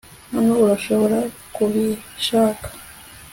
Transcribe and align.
Hano 0.33 0.53
urashobora 0.63 1.17
kubishaka 1.55 2.67